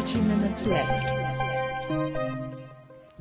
[0.00, 1.12] Dirty Minutes Left.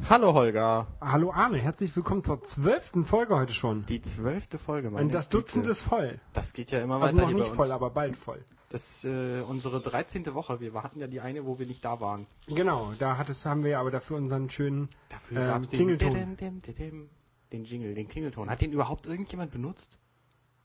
[0.09, 0.87] Hallo Holger.
[1.01, 3.85] Hallo Arne, herzlich willkommen zur zwölften Folge heute schon.
[3.87, 6.21] Die zwölfte Folge, meine Und das Dutzend ist voll.
[6.31, 7.57] Das geht ja immer Also weiter noch hier bei nicht uns.
[7.57, 8.45] voll, aber bald voll.
[8.69, 10.33] Das ist äh, unsere 13.
[10.33, 10.61] Woche.
[10.61, 12.27] Wir hatten ja die eine, wo wir nicht da waren.
[12.47, 16.37] Genau, da hattest, haben wir aber dafür unseren schönen Dafür Ähm, den Klingelton.
[16.37, 17.09] Dim, dim,
[17.51, 18.49] Den Jingle, den Klingelton.
[18.49, 19.99] Hat den überhaupt irgendjemand benutzt?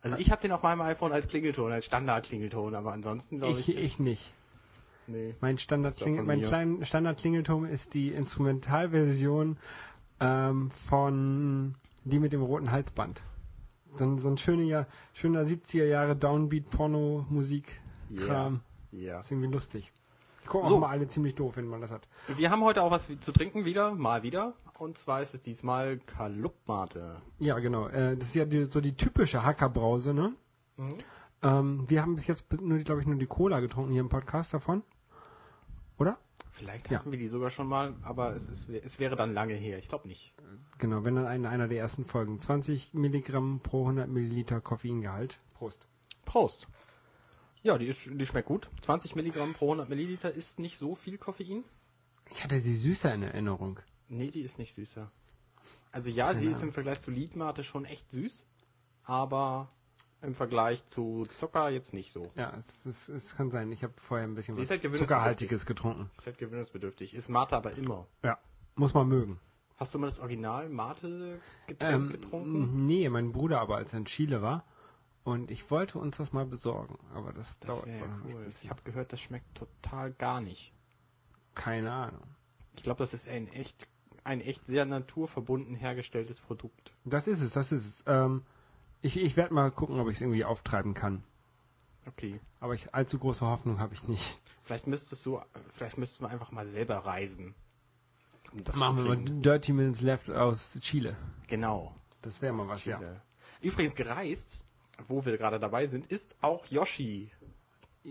[0.01, 3.69] Also ich habe den auf meinem iPhone als Klingelton, als Standard-Klingelton, aber ansonsten glaube ich,
[3.70, 4.33] ich, ich nicht.
[5.07, 5.35] Nee.
[5.41, 9.57] Mein Standard mein kleinen Standard Klingelton ist die Instrumentalversion
[10.21, 13.23] ähm, von die mit dem roten Halsband.
[13.97, 17.81] So, ein- so ein schöner, schöner 70er Jahre Downbeat Porno Musik
[18.17, 18.61] Kram.
[18.93, 19.21] Ja.
[19.21, 19.93] Ist irgendwie lustig.
[20.45, 20.77] Die gucken So.
[20.77, 22.07] auch mal alle ziemlich doof, wenn man das hat.
[22.37, 24.55] Wir haben heute auch was zu trinken wieder, mal wieder.
[24.78, 27.17] Und zwar ist es diesmal Kalupmate.
[27.39, 27.89] Ja, genau.
[27.89, 30.34] Äh, das ist ja die, so die typische Hackerbrause, ne?
[31.43, 34.53] Ähm, wir haben bis jetzt nur, glaube ich, nur die Cola getrunken hier im Podcast
[34.53, 34.83] davon.
[35.98, 36.19] Oder?
[36.53, 36.98] Vielleicht Ja.
[37.00, 39.78] hatten wir die sogar schon mal, aber es, ist, es wäre dann lange her.
[39.78, 40.34] Ich glaube nicht.
[40.78, 42.39] Genau, wenn dann in einer der ersten Folgen.
[42.39, 45.41] 20 Milligramm pro 100 Milliliter Koffeingehalt.
[45.55, 45.87] Prost.
[46.25, 46.69] Prost.
[47.62, 48.70] Ja, die, ist, die schmeckt gut.
[48.83, 51.65] 20 Milligramm pro 100 Milliliter ist nicht so viel Koffein.
[52.31, 53.81] Ich hatte sie süßer in Erinnerung.
[54.09, 55.11] Nee, die ist nicht süßer.
[55.91, 58.47] Also ja, Keine sie ist im Vergleich zu Liedmate schon echt süß,
[59.05, 59.70] aber
[60.25, 62.30] im Vergleich zu Zucker jetzt nicht so.
[62.36, 63.70] Ja, es, ist, es kann sein.
[63.72, 64.83] Ich habe vorher ein bisschen was halt.
[64.83, 66.11] Zuckerhaltiges getrunken.
[66.16, 67.14] Ist halt gewöhnungsbedürftig.
[67.14, 68.06] Ist Mate aber immer.
[68.22, 68.39] Ja.
[68.75, 69.39] Muss man mögen.
[69.77, 71.41] Hast du mal das Original Mate
[71.81, 72.86] Ähm, getrunken?
[72.86, 74.64] nee, mein Bruder aber, als er in Chile war.
[75.25, 76.98] Und ich wollte uns das mal besorgen.
[77.14, 78.47] Aber das, Das dauert ja cool.
[78.62, 80.72] Ich habe gehört, das schmeckt total gar nicht.
[81.55, 82.22] Keine Ahnung.
[82.77, 83.88] Ich glaube, das ist ein echt,
[84.25, 86.92] ein echt sehr naturverbunden hergestelltes Produkt.
[87.05, 88.05] Das ist es, das ist es.
[88.06, 88.42] Ähm,
[89.04, 91.22] ich ich werde mal gucken, ob ich es irgendwie auftreiben kann.
[92.06, 92.41] Okay.
[92.60, 94.38] Aber ich, allzu große Hoffnung habe ich nicht.
[94.62, 95.41] Vielleicht müsstest du,
[95.72, 97.54] vielleicht müssten wir einfach mal selber reisen.
[98.53, 99.25] Um das Machen wir mal.
[99.25, 101.16] Dirty Minutes Left aus Chile.
[101.48, 101.94] Genau.
[102.22, 102.98] Das wäre mal was, ja.
[102.98, 103.20] Chile.
[103.60, 104.62] Übrigens gereist,
[105.06, 107.31] wo wir gerade dabei sind, ist auch Yoshi.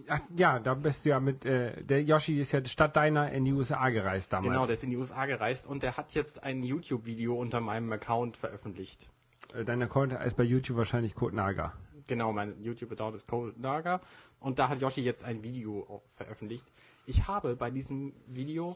[0.07, 3.45] Ach, ja, da bist du ja mit, äh, der Yoshi ist ja statt deiner in
[3.45, 4.51] die USA gereist damals.
[4.51, 7.91] Genau, der ist in die USA gereist und der hat jetzt ein YouTube-Video unter meinem
[7.91, 9.07] Account veröffentlicht.
[9.53, 11.73] Äh, Dein Account ist bei YouTube wahrscheinlich Code Naga.
[12.07, 14.01] Genau, mein YouTube-Account ist Cold Naga
[14.41, 16.65] und da hat Yoshi jetzt ein Video veröffentlicht.
[17.05, 18.75] Ich habe bei diesem Video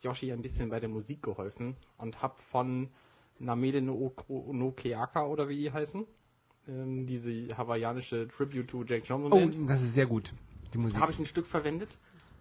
[0.00, 2.88] Yoshi ein bisschen bei der Musik geholfen und habe von
[3.40, 6.06] Namede no, no Keaka oder wie die heißen,
[6.68, 10.32] ähm, diese hawaiianische Tribute to Jack Johnson Oh, Band, das ist sehr gut,
[10.72, 11.00] die Musik.
[11.00, 11.98] habe ich ein Stück verwendet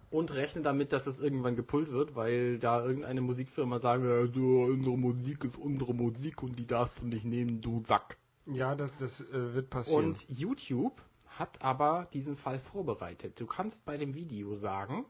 [0.10, 4.64] und rechne damit, dass es irgendwann gepult wird, weil da irgendeine Musikfirma sagen, ja, du,
[4.64, 8.18] unsere Musik ist unsere Musik und die darfst du nicht nehmen, du Sack.
[8.46, 10.06] ja, das, das äh, wird passieren.
[10.06, 13.40] Und YouTube hat aber diesen Fall vorbereitet.
[13.40, 15.06] Du kannst bei dem Video sagen,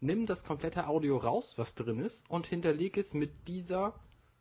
[0.00, 3.94] nimm das komplette Audio raus, was drin ist, und hinterleg es mit dieser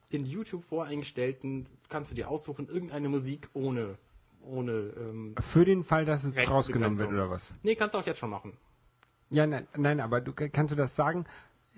[0.10, 3.98] in YouTube voreingestellten, kannst du dir aussuchen, irgendeine Musik ohne,
[4.42, 7.54] ohne, ähm, Für den Fall, dass es rausgenommen wird oder was?
[7.62, 8.58] nee, kannst du auch jetzt schon machen.
[9.30, 11.26] Ja, nein, nein, aber du kannst du das sagen?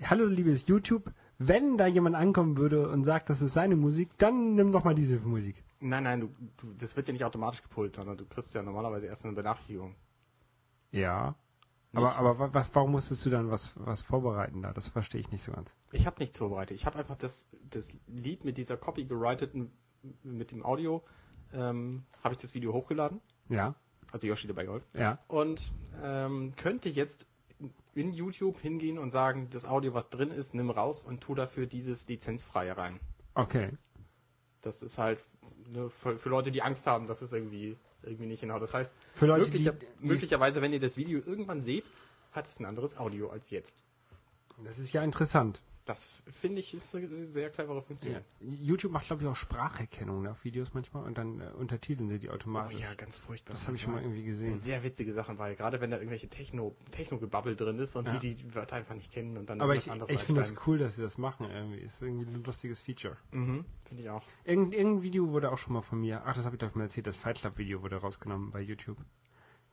[0.04, 4.54] Hallo, liebes YouTube, wenn da jemand ankommen würde und sagt, das ist seine Musik, dann
[4.54, 5.62] nimm doch mal diese Musik.
[5.80, 9.06] Nein, nein, du, du, das wird ja nicht automatisch gepult, sondern du kriegst ja normalerweise
[9.06, 9.94] erst eine Benachrichtigung.
[10.90, 11.34] Ja.
[11.94, 14.72] Aber, aber wa- was, warum musstest du dann was, was vorbereiten da?
[14.72, 15.76] Das verstehe ich nicht so ganz.
[15.90, 16.74] Ich habe nichts vorbereitet.
[16.76, 19.70] Ich habe einfach das, das Lied mit dieser Copy geriteten,
[20.22, 21.02] mit dem Audio,
[21.52, 23.20] ähm, habe ich das Video hochgeladen.
[23.50, 23.74] Ja,
[24.10, 24.86] Also Yoshi dabei geholfen.
[24.98, 25.18] ja.
[25.28, 25.70] Und
[26.02, 27.26] ähm, könnte jetzt
[27.94, 31.66] in YouTube hingehen und sagen, das Audio, was drin ist, nimm raus und tu dafür
[31.66, 33.00] dieses lizenzfreie rein.
[33.34, 33.70] Okay.
[34.62, 35.18] Das ist halt
[35.68, 38.58] ne, für, für Leute, die Angst haben, dass es irgendwie, irgendwie nicht genau.
[38.58, 41.84] Das heißt, Für Leute, möglicher, die möglicherweise, wenn ihr das Video irgendwann seht,
[42.32, 43.82] hat es ein anderes Audio als jetzt.
[44.64, 45.60] Das ist ja interessant.
[45.84, 48.12] Das finde ich ist eine sehr clevere Funktion.
[48.14, 48.20] Ja.
[48.40, 52.28] YouTube macht, glaube ich, auch Spracherkennung auf Videos manchmal und dann äh, untertiteln sie die
[52.30, 52.78] Oh automatisch.
[52.80, 53.54] ja, ganz furchtbar.
[53.54, 54.60] das habe ich schon mal irgendwie Das sind gesehen.
[54.60, 58.18] sehr witzige Sachen, weil gerade wenn da irgendwelche Techno, Techno-Gebabbel drin ist und Ja.
[58.20, 60.54] die die Wörter einfach nicht kennen und dann Aber irgendwas ich, anderes ich finde das
[60.68, 61.78] cool, dass sie das machen irgendwie.
[61.80, 63.16] Ist irgendwie ein lustiges Feature.
[63.32, 64.22] Mhm, finde ich auch.
[64.44, 66.84] Irgend, irgendein Video wurde auch schon mal von mir, ach, das habe ich doch mal
[66.84, 68.98] erzählt, das Fight Club Video wurde rausgenommen bei YouTube.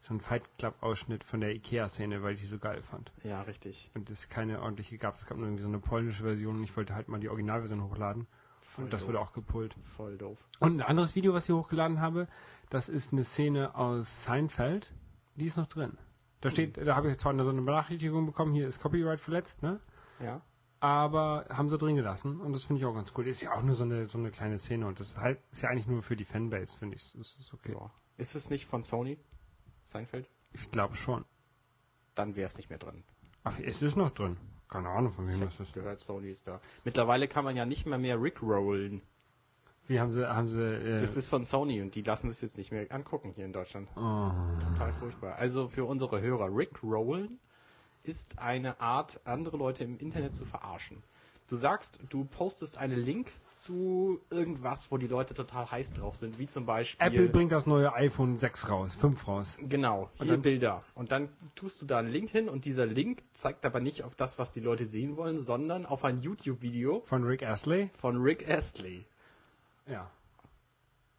[0.02, 3.12] So ein Fight Club Ausschnitt von der Ikea-Szene, weil ich die so geil fand.
[3.24, 3.92] Ja, richtig.
[3.96, 5.16] Und es keine ordentliche gab.
[5.16, 7.84] Es gab nur irgendwie so eine polnische Version und ich wollte halt mal die Originalversion
[7.84, 8.28] hochladen.
[8.62, 9.10] Voll und das doof.
[9.10, 9.76] wurde auch gepult.
[9.98, 10.38] Voll doof.
[10.60, 12.28] Und ein anderes Video, was ich hochgeladen habe,
[12.70, 14.94] das ist eine Szene aus Seinfeld.
[15.36, 15.98] Die ist noch drin.
[16.42, 19.62] Da steht, da habe ich zwar eine, so eine Benachrichtigung bekommen, hier ist Copyright verletzt,
[19.62, 19.82] ne?
[20.22, 20.42] Ja.
[20.80, 23.28] Aber haben sie drin gelassen und das finde ich auch ganz cool.
[23.28, 25.70] Ist ja auch nur so eine, so eine kleine Szene und das halt, ist ja
[25.70, 27.12] eigentlich nur für die Fanbase, finde ich.
[27.18, 27.74] Das ist okay.
[27.74, 27.92] ja.
[28.18, 29.18] Ist es nicht von Sony?
[29.90, 30.30] Seinfeld?
[30.54, 31.26] Ich glaube schon.
[32.16, 33.04] Dann wäre es nicht mehr drin.
[33.44, 34.38] Ach, es ist noch drin.
[34.68, 35.74] Keine Ahnung, von wem das ist.
[35.74, 36.60] Gehört Sony ist da.
[36.86, 39.02] Mittlerweile kann man ja nicht mehr mehr Rickrollen.
[39.88, 42.58] Wie haben sie, haben sie, äh, Das ist von Sony und die lassen es jetzt
[42.58, 43.90] nicht mehr angucken hier in Deutschland.
[43.96, 44.32] oh.
[44.62, 45.36] Total furchtbar.
[45.38, 47.40] Also für unsere Hörer, Rickrollen
[48.04, 51.02] ist eine Art, andere Leute im Internet zu verarschen.
[51.50, 56.38] Du sagst, du postest einen Link zu irgendwas, wo die Leute total heiß drauf sind,
[56.40, 57.06] wie zum Beispiel.
[57.08, 59.58] Apple bringt das neue iPhone 6 raus, 5 raus.
[59.60, 60.84] Genau, Und hier dann- Bilder.
[60.96, 64.16] Und dann tust du da einen Link hin und dieser Link zeigt aber nicht auf
[64.16, 67.90] das, was die Leute sehen wollen, sondern auf ein YouTube-Video Von Rick Astley.
[67.98, 69.06] von Rick Astley.
[69.88, 70.10] Ja.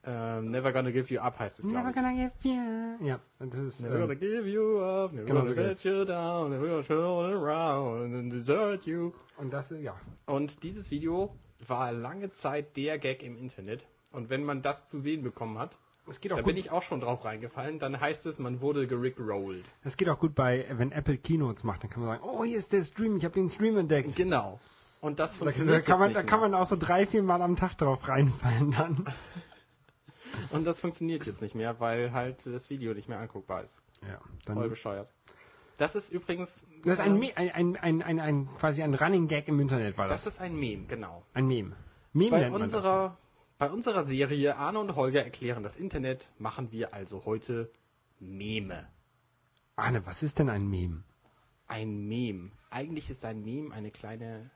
[0.02, 1.94] Ähm, Never Gonna Give You Up heißt es, glaube ich.
[1.94, 3.06] give you.
[3.06, 6.05] Ja, das ist, Never gonna ähm, give you up, never Genau gonna so let you
[6.06, 9.12] down, never gonna turn around and desert you.
[9.37, 9.94] und das, ist- ja.
[10.26, 11.35] Und dieses Video
[11.69, 13.85] war lange Zeit der Gag im Internet.
[14.11, 15.76] Und wenn man das zu sehen bekommen hat,
[16.08, 16.55] Es geht auch da gut.
[16.55, 19.64] bin ich auch schon drauf reingefallen, dann heißt es, man wurde gerickrollt.
[19.85, 22.58] Es geht auch gut bei, wenn Apple Keynotes macht, dann kann man sagen, oh, hier
[22.58, 24.17] ist der Stream, ich habe den Stream entdeckt.
[24.17, 24.58] Genau.
[25.02, 27.56] Und das Da, funktioniert kann man, da kann man auch so drei, vier Mal am
[27.56, 29.05] Tag drauf reinfallen dann.
[30.50, 33.81] Und das funktioniert jetzt nicht mehr, weil halt das Video nicht mehr anguckbar ist.
[34.03, 35.09] Ja, Voll dann, bescheuert.
[35.81, 36.62] Das ist übrigens.
[36.82, 39.61] das ist ein, ähm, Me ein, ein, ein, ein, ein, quasi ein Running Gag im
[39.61, 40.25] Internet war das.
[40.25, 41.25] das ist ein Meme, genau.
[41.32, 41.75] ein Meme.
[42.12, 43.17] Meme Bei unserer,
[43.59, 47.71] bei unserer Serie Arne und Holger erklären das Internet machen wir also heute
[48.19, 48.87] Meme.
[49.76, 51.03] Arne, was ist denn ein Meme?
[51.67, 52.50] Ein Meme.
[52.69, 54.50] Eigentlich ist ein Meme eine kleine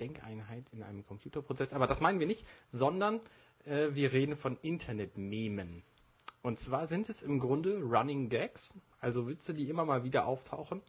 [0.00, 3.20] Denkeinheit in einem Computerprozess, aber das meinen wir nicht, sondern
[3.64, 5.82] äh, wir reden von Internet-Memen.
[6.42, 10.82] Und zwar sind es im Grunde Running Gags, also Witze, die immer mal wieder auftauchen,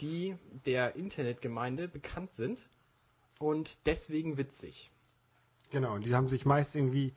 [0.00, 0.36] die
[0.66, 2.68] der Internetgemeinde bekannt sind
[3.38, 4.90] und deswegen witzig.
[5.70, 7.14] Genau, die haben sich meist irgendwie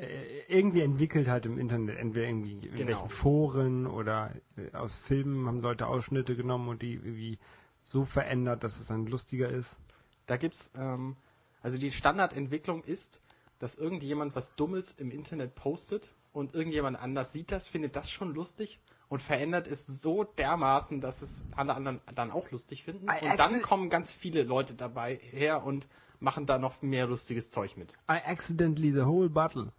[0.00, 2.72] äh, irgendwie entwickelt halt im Internet, entweder irgendwie in Genau.
[2.72, 7.38] irgendwelchen Foren oder äh, aus Filmen haben Leute Ausschnitte genommen und die irgendwie
[7.82, 9.78] so verändert, dass es dann lustiger ist.
[10.26, 11.16] Da gibt's, ähm,
[11.62, 13.20] also die Standardentwicklung ist,
[13.60, 18.34] dass irgendjemand was Dummes im Internet postet und irgendjemand anders sieht das, findet das schon
[18.34, 23.06] lustig und verändert es so dermaßen, dass es alle anderen dann auch lustig finden.
[23.08, 25.88] I Und dann kommen ganz viele Leute dabei her und
[26.20, 27.92] machen da noch mehr lustiges Zeug mit.
[28.10, 29.72] I accidentally the whole bottle.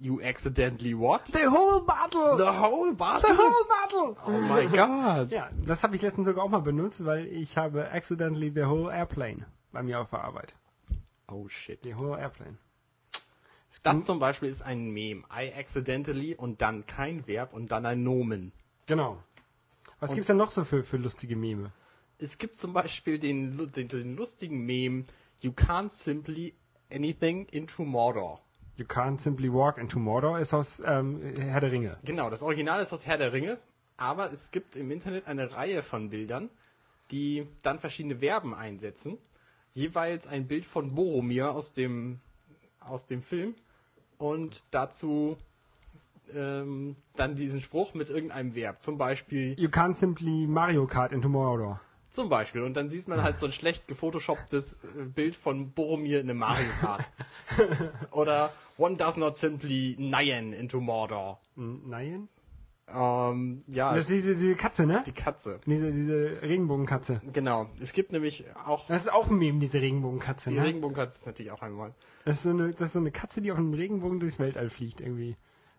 [0.00, 1.22] You accidentally what?
[1.26, 2.36] The whole bottle!
[2.36, 3.36] The whole The bottle?
[3.36, 4.16] whole bottle!
[4.26, 5.32] Oh my god.
[5.32, 8.92] Ja, das habe ich letztens sogar auch mal benutzt, weil ich habe accidentally the whole
[8.92, 10.54] airplane bei mir auf der Arbeit.
[11.28, 11.80] Oh shit.
[11.82, 12.58] The whole airplane.
[13.82, 15.22] Das zum Beispiel ist ein Meme.
[15.32, 18.52] I accidentally und dann kein Verb und dann ein Nomen.
[18.86, 19.22] Genau.
[20.00, 21.72] Was Und- gibt's denn noch so für, für lustige Meme?
[22.18, 25.04] Es gibt zum Beispiel den, den, den lustigen Meme,
[25.40, 26.52] You can't simply
[26.90, 28.40] anything into Mordor.
[28.76, 31.96] You can't simply walk into Mordor ist aus ähm, Herr der Ringe.
[32.04, 33.58] Genau, das Original ist aus Herr der Ringe,
[33.96, 36.50] aber es gibt im Internet eine Reihe von Bildern,
[37.12, 39.18] die dann verschiedene Verben einsetzen.
[39.78, 42.18] Jeweils ein Bild von Boromir aus dem,
[42.80, 43.54] aus dem Film
[44.18, 45.36] und dazu
[46.34, 48.82] ähm, dann diesen Spruch mit irgendeinem Verb.
[48.82, 51.80] Zum Beispiel You can't simply Mario Kart into Mordor.
[52.10, 52.62] Zum Beispiel.
[52.62, 56.40] Und dann sieht man halt so ein schlecht gefotoshopptes äh, Bild von Boromir in einem
[56.40, 57.04] Mario Kart.
[58.10, 61.38] Oder One does not simply Nyan into Mordor.
[61.54, 62.28] Hm, Nein?
[62.94, 65.02] Ähm, ja, Das ist diese, diese Katze, ne?
[65.06, 65.60] die Katze.
[65.66, 67.20] Diese, diese Regenbogenkatze.
[67.32, 67.68] Genau.
[67.80, 68.86] Es gibt nämlich auch.
[68.86, 70.64] Das ist auch ein Meme, diese Regenbogenkatze, Die ne?
[70.64, 71.94] Regenbogenkatze ist natürlich auch einmal.
[72.24, 74.70] Das ist, so eine, das ist so eine Katze, die auf einem Regenbogen durchs Weltall
[74.70, 75.36] fliegt, irgendwie.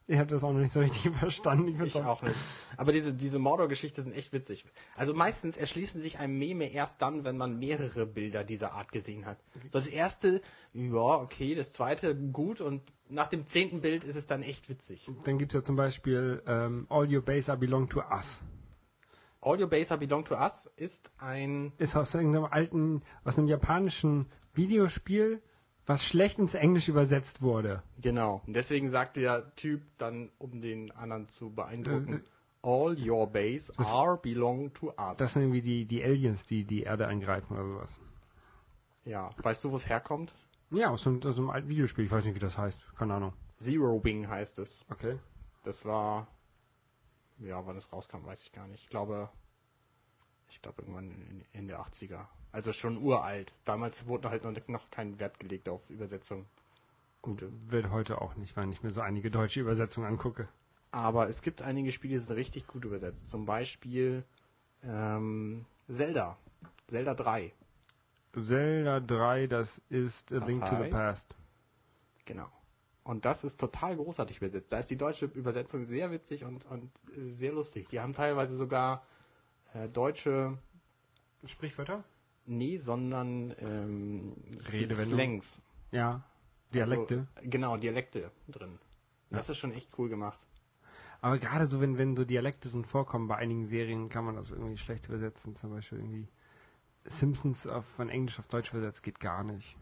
[0.09, 1.67] Ich habe das auch noch nicht so richtig verstanden.
[1.67, 2.35] Ich Ich auch nicht.
[2.77, 4.65] Aber diese, diese Mordor-Geschichte sind echt witzig.
[4.95, 9.27] Also meistens erschließen sich einem Meme erst dann, wenn man mehrere Bilder dieser Art gesehen
[9.27, 9.37] hat.
[9.69, 10.41] Das erste,
[10.73, 15.07] ja, okay, das zweite, gut und nach dem zehnten Bild ist es dann echt witzig.
[15.25, 18.43] Dann gibt's ja zum Beispiel ähm, All Your Base Are Belong to Us.
[19.41, 23.47] All Your Base Are Belong to Us ist ein, Ist aus irgendeinem alten, aus einem
[23.47, 25.43] japanischen Videospiel,
[25.89, 27.81] was schlecht ins Englisch übersetzt wurde.
[27.99, 28.41] genau.
[28.45, 32.23] Und deswegen sagt der Typ dann, um den anderen zu Äh, beeindrucken,
[32.61, 35.17] All Your Base Are Belong to Us.
[35.17, 37.99] Das sind irgendwie die, die Aliens, die die Erde angreifen oder sowas.
[39.05, 40.35] ja, weißt du, wo es herkommt?
[40.71, 42.05] Ja, aus einem, aus einem alten Videospiel.
[42.05, 42.77] Ich weiß nicht, wie das heißt.
[42.97, 43.33] Keine Ahnung.
[43.57, 44.85] Zero Wing heißt es.
[44.91, 45.17] Okay.
[45.63, 46.27] Das war,
[47.39, 48.83] ja, wann es rauskam, weiß ich gar nicht.
[48.83, 49.29] Ich glaube,
[50.49, 52.25] ich glaube irgendwann in- Ende 80er.
[52.51, 53.53] Also schon uralt.
[53.65, 56.45] Damals wurde halt noch, noch kein Wert gelegt auf Übersetzung.
[57.21, 57.51] Gute.
[57.69, 60.47] Wird heute auch nicht, wenn ich mir so einige deutsche Übersetzungen angucke.
[60.91, 63.29] Aber es gibt einige Spiele, die sind richtig gut übersetzt.
[63.29, 64.23] Zum Beispiel
[64.83, 66.37] ähm, Zelda.
[66.87, 67.53] Zelda 3.
[68.33, 70.91] Zelda 3, das ist A Link to the heißt?
[70.91, 71.35] Past.
[72.25, 72.47] Genau.
[73.03, 74.71] Und das ist total großartig übersetzt.
[74.71, 77.89] Da ist die deutsche Übersetzung sehr witzig und, und sehr lustig.
[77.89, 79.03] Die haben teilweise sogar
[79.73, 80.57] äh, deutsche
[81.45, 82.03] Sprichwörter?
[82.45, 84.35] Nee, sondern ähm,
[84.71, 85.13] Redewendung.
[85.13, 85.61] Slangs.
[85.91, 86.23] Ja.
[86.73, 87.27] Dialekte.
[87.35, 88.79] Also, genau, Dialekte drin.
[89.29, 90.47] Das ist schon echt cool gemacht.
[91.21, 94.51] Aber gerade so, wenn, wenn so Dialekte so vorkommen bei einigen Serien, kann man das
[94.51, 95.55] irgendwie schlecht übersetzen.
[95.55, 96.27] Zum Beispiel irgendwie
[97.03, 99.75] Simpsons auf, von Englisch auf Deutsch übersetzt geht gar nicht.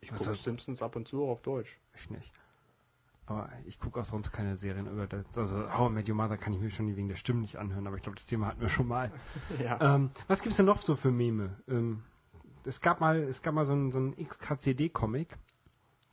[0.00, 1.78] Ich gucke Simpsons ab und zu auch auf Deutsch.
[1.94, 2.32] Ich nicht.
[3.26, 5.38] Aber ich gucke auch sonst keine Serien über das.
[5.38, 7.86] Also How I Met Your Mother kann ich mir schon wegen der Stimmen nicht anhören,
[7.86, 9.12] aber ich glaube, das Thema hatten wir schon mal.
[9.62, 9.94] ja.
[9.94, 11.56] Ähm, was gibt's denn noch so für Meme?
[11.66, 12.02] Ähm,
[12.66, 15.38] es gab mal, es gab mal so ein, so XKCD-Comic.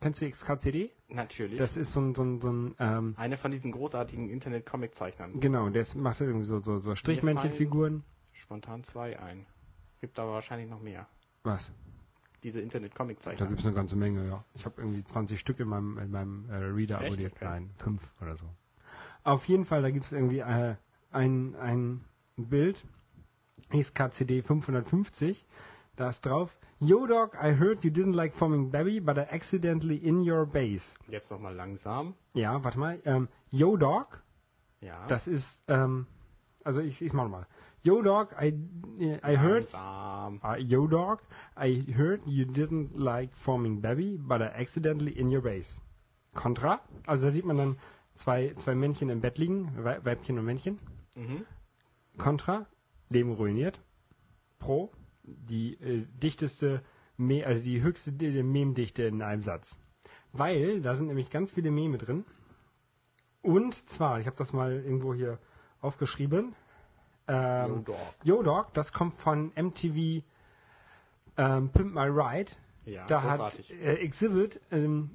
[0.00, 0.90] Kennst du XKCD?
[1.08, 1.58] Natürlich.
[1.58, 5.38] Das ist so ein, so ein, so ein ähm, Eine von diesen großartigen Internet-Comic-Zeichnern.
[5.38, 8.04] genau, der macht irgendwie so, so, so Strichmännchenfiguren.
[8.32, 9.46] Spontan zwei ein.
[10.00, 11.06] Gibt aber wahrscheinlich noch mehr.
[11.44, 11.72] Was?
[12.42, 13.46] Diese Da Internet-Comic-Zeichner.
[13.46, 14.44] gibt's eine ganze Menge, ja.
[14.54, 17.12] Ich habe irgendwie 20 Stück in meinem, in meinem äh, Reader Echt?
[17.12, 17.32] abonniert.
[17.36, 17.44] Okay.
[17.44, 18.46] Nein, fünf oder so.
[19.24, 20.74] Auf jeden Fall, da gibt's irgendwie äh,
[21.12, 22.04] ein, ein
[22.36, 22.84] Bild,
[23.70, 25.46] XKCD 550,
[25.96, 29.96] da ist drauf, Yo dog, I heard you didn't like forming baby, but I accidentally
[29.98, 30.96] in your base.
[31.06, 32.14] Jetzt nochmal langsam.
[32.34, 32.98] Ja, warte mal.
[33.04, 34.20] Ähm, Yo dog,
[34.80, 35.06] Ja.
[35.06, 36.08] das ist, ähm,
[36.64, 37.46] also ich, ich mach mal.
[37.82, 38.48] Yo dog, I,
[38.98, 39.80] I heard Langsam.
[40.42, 41.20] Uh, yo, dog,
[41.56, 45.80] I heard you didn't like forming baby, but I accidentally in your base.
[46.34, 47.76] Contra, also da sieht man dann
[48.14, 50.78] zwei, zwei Männchen im Bett liegen, Wei- Weibchen und Männchen.
[51.16, 51.44] Mhm.
[52.18, 52.66] Contra,
[53.10, 53.80] Leben ruiniert.
[54.58, 54.90] Pro,
[55.24, 56.82] die äh, dichteste,
[57.16, 59.78] Me also die höchste Di- Memdichte in einem Satz.
[60.32, 62.24] Weil da sind nämlich ganz viele Meme drin.
[63.42, 65.38] Und zwar, ich habe das mal irgendwo hier
[65.80, 66.54] aufgeschrieben.
[67.28, 67.96] Ähm, Yo, Dog.
[68.24, 70.22] Yo Dog, das kommt von MTV
[71.36, 72.52] ähm, Pimp My Ride.
[72.84, 73.70] Ja, Da großartig.
[73.70, 75.10] hat äh, Exhibit, ähm,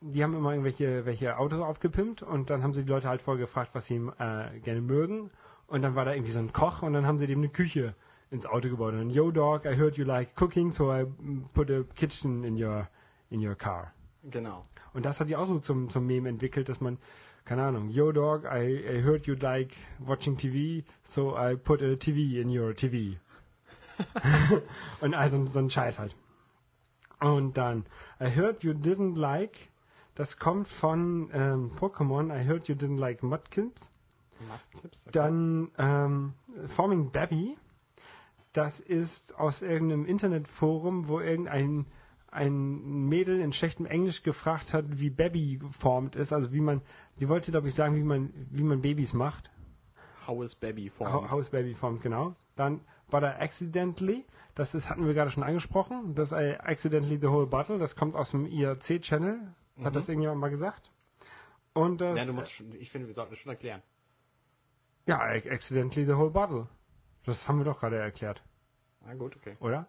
[0.00, 3.40] die haben immer irgendwelche welche Autos aufgepimpt und dann haben sie die Leute halt vorher
[3.40, 5.30] gefragt, was sie äh, gerne mögen.
[5.68, 7.94] Und dann war da irgendwie so ein Koch und dann haben sie dem eine Küche
[8.30, 8.94] ins Auto gebaut.
[8.94, 11.06] Und Yo Dog, I heard you like cooking, so I
[11.54, 12.88] put a kitchen in your
[13.30, 13.92] in your car.
[14.24, 14.62] Genau.
[14.92, 16.98] Und das hat sich auch so zum, zum Meme entwickelt, dass man,
[17.44, 21.96] keine Ahnung, Yo Dog, I, I heard you like watching TV, so I put a
[21.96, 23.18] TV in your TV.
[25.00, 26.14] und also so ein Scheiß halt.
[27.20, 27.86] Und dann,
[28.20, 29.70] I heard you didn't like,
[30.14, 33.90] das kommt von ähm, Pokémon, I heard you didn't like Mudkins.
[34.48, 35.10] Machtclips, okay.
[35.12, 36.34] Dann ähm,
[36.74, 37.56] Forming Baby,
[38.52, 41.86] das ist aus irgendeinem Internetforum, wo irgendein
[42.32, 46.80] ein Mädel in schlechtem Englisch gefragt hat, wie Baby geformt ist, also wie man,
[47.16, 49.50] sie wollte glaube ich sagen, wie man wie man Babys macht,
[50.26, 51.30] How is Baby How, formed?
[51.30, 52.34] how is Baby formed, genau.
[52.56, 54.24] Dann But I Accidentally,
[54.54, 58.14] das ist, hatten wir gerade schon angesprochen, das I Accidentally the Whole Bottle, das kommt
[58.16, 59.38] aus dem IRC-Channel,
[59.78, 59.92] hat Mhm.
[59.92, 60.90] das irgendjemand mal gesagt.
[61.74, 63.82] Und das, Ja, du musst schon, ich finde, wir sollten es schon erklären.
[65.06, 66.68] ja, Accidentally the Whole Bottle.
[67.24, 68.42] Das haben wir doch gerade erklärt.
[69.04, 69.56] Na gut, okay.
[69.60, 69.86] oder?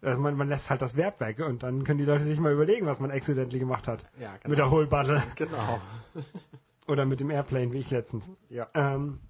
[0.00, 2.52] Also man, man lässt halt das Verb weg und dann können die Leute sich mal
[2.52, 4.04] überlegen, was man accidentally gemacht hat.
[4.18, 4.50] Ja, genau.
[4.50, 5.22] Mit der Whole Bottle.
[5.34, 5.80] Genau.
[6.86, 8.32] Oder mit dem Airplane, wie ich letztens.
[8.48, 8.68] Ja.
[8.74, 9.20] Ähm,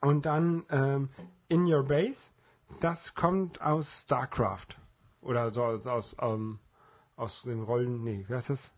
[0.00, 1.08] und dann ähm,
[1.48, 2.32] In Your Base,
[2.80, 4.78] das kommt aus StarCraft.
[5.22, 6.58] Oder so aus, aus, ähm,
[7.16, 8.74] aus den Rollen, nee, wie heißt das?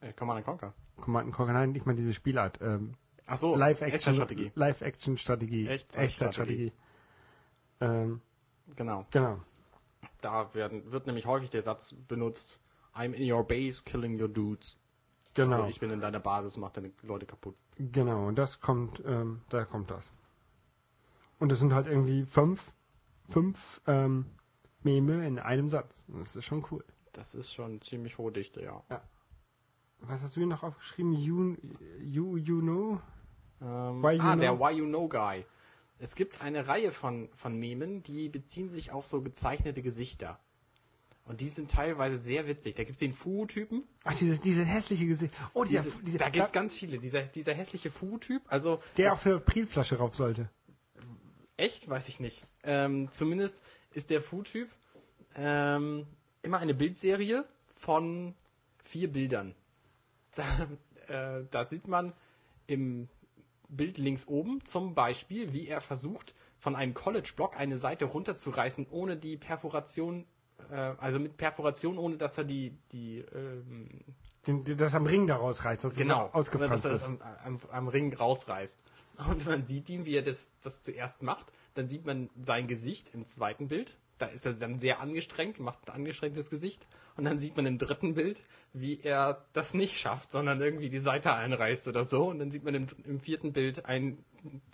[0.00, 0.74] Äh, Command and Conquer.
[1.00, 2.60] Command and Conquer, nein, nicht mal diese Spielart.
[2.62, 2.94] Ähm,
[3.26, 4.50] Ach so, Live-Action Echtzeitstrategie.
[4.54, 5.68] Live-Action-Strategie.
[5.68, 6.66] Echtzeitstrategie.
[6.66, 6.72] Echtzeitstrategie.
[7.80, 8.22] Ähm,
[8.76, 9.06] Genau.
[9.10, 9.38] genau.
[10.20, 12.58] Da werden, wird nämlich häufig der Satz benutzt,
[12.94, 14.76] I'm in your base killing your dudes.
[15.34, 15.56] Genau.
[15.56, 17.56] Also ich bin in deiner Basis, mach deine Leute kaputt.
[17.76, 20.12] Genau, und das kommt, ähm, da kommt das.
[21.38, 22.72] Und es sind halt irgendwie fünf,
[23.30, 24.26] fünf ähm,
[24.82, 26.04] Meme in einem Satz.
[26.08, 26.84] Das ist schon cool.
[27.12, 28.82] Das ist schon ziemlich hohe Dichte, ja.
[30.00, 31.12] Was hast du hier noch aufgeschrieben?
[31.12, 31.56] You,
[32.00, 33.00] you, you know?
[33.60, 34.40] Ähm, Why you ah, know?
[34.40, 35.44] der Why You Know Guy.
[36.00, 40.40] Es gibt eine Reihe von, von Memen, die beziehen sich auf so gezeichnete Gesichter.
[41.26, 42.74] Und die sind teilweise sehr witzig.
[42.74, 43.84] Da gibt es den Fu-Typen.
[44.04, 45.34] Ach, dieses, dieses hässliche Gesicht.
[45.52, 46.98] Oh, dieser, Diese, dieser, da gibt es ganz viele.
[46.98, 48.42] Dieser, dieser hässliche Fu-Typ.
[48.48, 50.50] Also, der auf eine Prilflasche rauf sollte.
[51.58, 51.88] Echt?
[51.88, 52.46] Weiß ich nicht.
[52.64, 53.60] Ähm, zumindest
[53.92, 54.70] ist der Fu-Typ
[55.36, 56.06] ähm,
[56.42, 57.44] immer eine Bildserie
[57.76, 58.34] von
[58.84, 59.54] vier Bildern.
[60.36, 62.12] Da, äh, da sieht man
[62.68, 63.08] im
[63.70, 69.16] Bild links oben zum Beispiel, wie er versucht, von einem College-Block eine Seite runterzureißen, ohne
[69.16, 70.26] die Perforation,
[70.70, 73.88] äh, also mit Perforation, ohne dass er die, die ähm,
[74.46, 77.04] Den, den, das am Ring daraus reißt, dass genau, es so ausgefranst dass er das
[77.04, 78.82] am, am, am Ring rausreißt.
[79.28, 81.52] Und man sieht ihn, wie er das, das zuerst macht.
[81.74, 83.98] dann sieht man sein Gesicht im zweiten Bild.
[84.20, 86.86] Da ist er dann sehr angestrengt, macht ein angestrengtes Gesicht.
[87.16, 90.98] Und dann sieht man im dritten Bild, wie er das nicht schafft, sondern irgendwie die
[90.98, 92.28] Seite einreißt oder so.
[92.28, 94.18] Und dann sieht man im, im vierten Bild ein,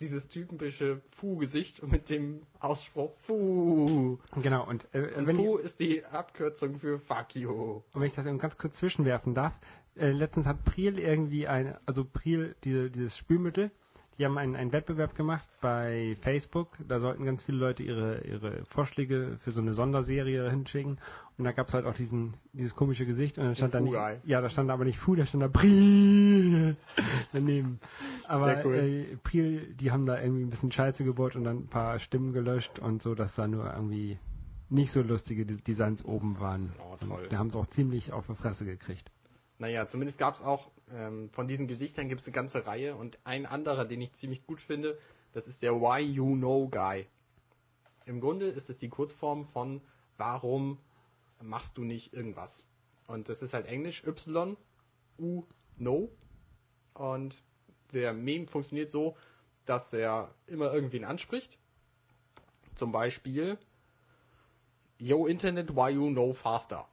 [0.00, 4.18] dieses typische Fu-Gesicht mit dem Ausspruch Fu.
[4.42, 7.82] Genau, und, äh, Und Fu ist die Abkürzung für Fuck you.
[7.92, 9.58] und wenn ich das eben ganz kurz zwischenwerfen darf,
[9.96, 13.70] äh, letztens hat Priel irgendwie ein, also Priel, diese, dieses Spülmittel,
[14.18, 16.68] die haben einen, einen Wettbewerb gemacht bei Facebook.
[16.88, 20.98] Da sollten ganz viele Leute ihre, ihre Vorschläge für so eine Sonderserie hinschicken.
[21.36, 23.36] Und da gab es halt auch diesen, dieses komische Gesicht.
[23.38, 26.76] Und dann stand da nicht, ja, da stand aber nicht Fu, da stand da Priel
[27.32, 27.78] daneben.
[28.26, 28.74] Aber cool.
[28.74, 32.32] äh, Priel, die haben da irgendwie ein bisschen Scheiße gebaut und dann ein paar Stimmen
[32.32, 34.18] gelöscht und so, dass da nur irgendwie
[34.70, 36.72] nicht so lustige Des- Designs oben waren.
[36.80, 39.10] Oh, da haben sie auch ziemlich auf die Fresse gekriegt.
[39.58, 43.18] Naja, zumindest gab es auch ähm, von diesen Gesichtern gibt es eine ganze Reihe und
[43.24, 44.98] ein anderer, den ich ziemlich gut finde,
[45.32, 47.06] das ist der Why You Know Guy.
[48.04, 49.80] Im Grunde ist es die Kurzform von
[50.16, 50.78] Warum
[51.42, 52.64] machst du nicht irgendwas?
[53.06, 54.56] Und das ist halt Englisch Y
[55.18, 55.44] U
[55.76, 56.10] No
[56.94, 57.42] und
[57.92, 59.16] der Meme funktioniert so,
[59.64, 61.58] dass er immer irgendwen anspricht.
[62.74, 63.58] Zum Beispiel
[64.98, 66.88] Yo Internet, why you know faster?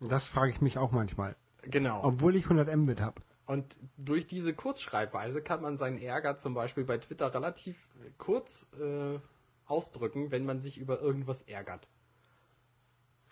[0.00, 1.34] Das frage ich mich auch manchmal.
[1.62, 2.02] Genau.
[2.04, 3.20] Obwohl ich 100 Mbit habe.
[3.46, 7.76] Und durch diese Kurzschreibweise kann man seinen Ärger zum Beispiel bei Twitter relativ
[8.18, 9.18] kurz äh,
[9.66, 11.88] ausdrücken, wenn man sich über irgendwas ärgert.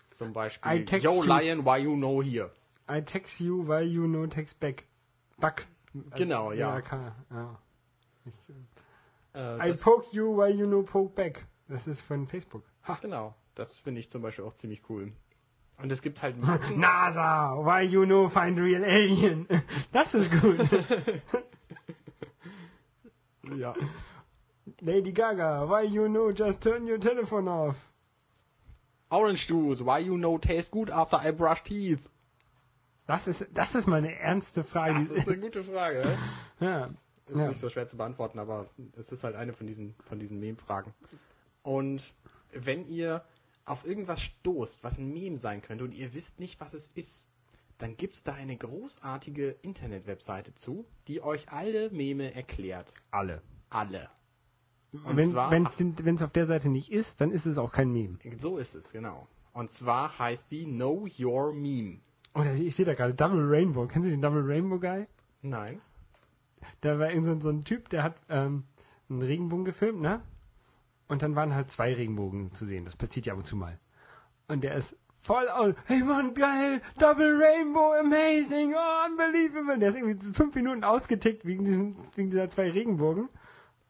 [0.09, 2.51] Zum I Beispiel, text Yo you- Lion, why you know here?
[2.89, 4.85] I text you while you know text back.
[5.37, 5.67] Back.
[6.15, 6.81] Genau, ja.
[6.81, 7.59] kann, ja.
[8.25, 8.33] Ich,
[9.35, 11.45] Äh, I poke you while you know poke back.
[11.67, 12.63] Das ist von Facebook.
[12.87, 12.97] Ha.
[13.01, 15.11] genau, das finde ich zum Beispiel auch ziemlich cool.
[15.81, 19.47] Und es gibt halt Massen, NASA, why you know find real alien.
[19.91, 20.57] Das ist gut.
[23.57, 23.73] ja,
[24.81, 27.75] Lady Gaga, why you know just turn your telephone off.
[29.09, 32.01] Orange Juice, why you know taste good after I brush teeth?
[33.05, 34.95] Das ist, das ist meine ernste Frage.
[34.95, 36.17] Das ist eine gute Frage.
[36.59, 36.89] ja.
[37.27, 37.47] Ist Ja.
[37.49, 40.93] nicht so schwer zu beantworten, aber es ist halt eine von diesen, von diesen Meme-Fragen.
[41.61, 42.13] Und
[42.51, 43.23] wenn ihr
[43.67, 47.29] auf irgendwas stoßt, was ein Meme sein könnte und ihr wisst nicht, was es ist,
[47.77, 52.91] dann gibt es da eine großartige Internet-Webseite zu, die euch alle Meme erklärt.
[53.11, 53.41] Alle.
[53.69, 54.09] Alle.
[54.93, 58.17] Und Wenn es auf der Seite nicht ist, dann ist es auch kein Meme.
[58.39, 59.27] So ist es, genau.
[59.53, 61.99] Und zwar heißt die Know Your Meme.
[62.33, 63.85] Oh, ich sehe da gerade Double Rainbow.
[63.87, 65.05] Kennen Sie den Double Rainbow Guy?
[65.41, 65.81] Nein.
[66.81, 68.63] Da war irgend so, ein- so ein Typ, der hat ähm,
[69.09, 70.21] einen Regenbogen gefilmt, ne?
[71.07, 72.85] Und dann waren halt zwei Regenbogen zu sehen.
[72.85, 73.79] Das passiert ja ab und zu mal.
[74.47, 75.73] Und der ist voll aus.
[75.85, 76.81] Hey Mann, geil!
[76.99, 78.73] Double Rainbow, amazing!
[78.75, 79.77] Oh, unbelievable!
[79.79, 83.29] Der ist irgendwie fünf Minuten ausgetickt wegen, diesem, wegen dieser zwei Regenbogen.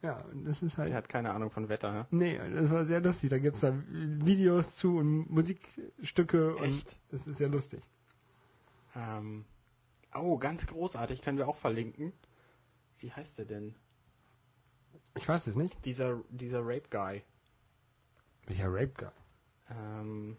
[0.03, 0.91] Ja, und das ist halt.
[0.91, 1.91] Er hat keine Ahnung von Wetter.
[1.91, 2.07] Ne?
[2.11, 3.29] Nee, das war sehr lustig.
[3.29, 6.95] Da gibt's da Videos zu und Musikstücke und Echt?
[7.11, 7.81] es ist sehr lustig.
[8.95, 9.45] Ähm,
[10.15, 12.13] oh, ganz großartig, können wir auch verlinken.
[12.99, 13.75] Wie heißt der denn?
[15.15, 15.75] Ich weiß es nicht.
[15.85, 17.23] Dieser, dieser Rape Guy.
[18.45, 19.09] Welcher Rape Guy?
[19.69, 20.37] Ähm,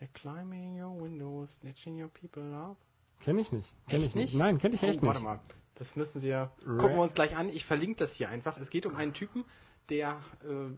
[0.00, 2.76] they're climbing your windows, snatching your people up.
[3.20, 3.74] Kenn ich nicht.
[3.88, 4.34] Kenn Echt ich nicht?
[4.34, 5.24] Nein, kenn ich echt oh, warte nicht.
[5.24, 5.40] mal.
[5.74, 6.50] Das müssen wir.
[6.64, 7.48] Gucken wir uns gleich an.
[7.48, 8.56] Ich verlinke das hier einfach.
[8.56, 9.44] Es geht um einen Typen,
[9.88, 10.70] der äh,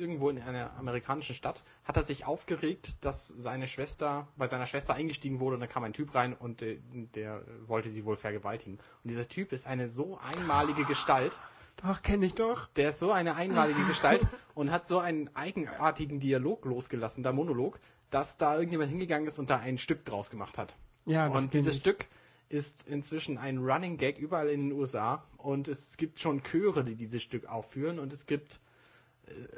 [0.00, 4.94] irgendwo in einer amerikanischen Stadt hat er sich aufgeregt, dass seine Schwester bei seiner Schwester
[4.94, 8.78] eingestiegen wurde und dann kam ein Typ rein und der äh, wollte sie wohl vergewaltigen.
[9.04, 11.38] Und dieser Typ ist eine so einmalige Gestalt.
[11.76, 12.66] Doch, kenn ich doch.
[12.76, 17.78] Der ist so eine einmalige Gestalt und hat so einen eigenartigen Dialog losgelassen, da Monolog,
[18.10, 20.74] dass da irgendjemand hingegangen ist und da ein Stück draus gemacht hat.
[21.06, 21.80] Ja, das und dieses ich.
[21.80, 22.06] Stück
[22.48, 26.96] ist inzwischen ein Running Gag überall in den USA und es gibt schon Chöre, die
[26.96, 28.60] dieses Stück aufführen und es gibt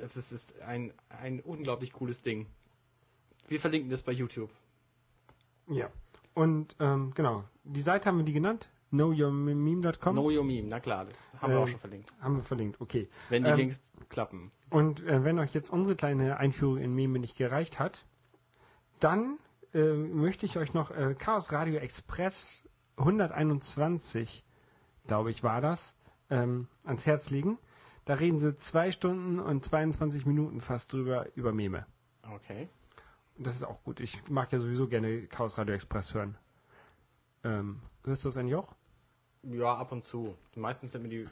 [0.00, 2.46] es ist, ist ein, ein unglaublich cooles Ding.
[3.48, 4.50] Wir verlinken das bei YouTube.
[5.68, 5.90] Ja.
[6.34, 8.70] Und ähm, genau, die Seite haben wir die genannt.
[8.90, 10.14] knowyourmeme.com.
[10.14, 12.12] Know Your Meme, na klar, das haben wir Ähm, auch schon verlinkt.
[12.20, 13.08] Haben wir verlinkt, okay.
[13.28, 14.50] Wenn die ähm, Links klappen.
[14.70, 18.04] Und äh, wenn euch jetzt unsere kleine Einführung in Meme nicht gereicht hat,
[19.00, 19.38] dann
[19.74, 22.64] äh, möchte ich euch noch äh, Chaos Radio Express
[22.96, 24.44] 121,
[25.06, 25.94] glaube ich, war das,
[26.30, 27.58] ähm, ans Herz legen.
[28.04, 31.86] Da reden sie zwei Stunden und 22 Minuten fast drüber über Meme.
[32.34, 32.68] Okay.
[33.36, 34.00] Und das ist auch gut.
[34.00, 36.36] Ich mag ja sowieso gerne Chaos Radio Express hören.
[37.44, 38.74] Ähm, hörst du das eigentlich auch?
[39.42, 40.36] Ja, ab und zu.
[40.54, 41.28] Meistens sind mir die,